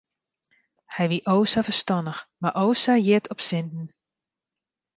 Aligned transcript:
Hy 0.93 1.05
wie 1.11 1.25
o 1.33 1.35
sa 1.51 1.61
ferstannich 1.67 2.21
mar 2.41 2.55
o 2.63 2.65
sa 2.83 2.93
hjit 3.05 3.25
op 3.33 3.41
sinten. 3.47 3.87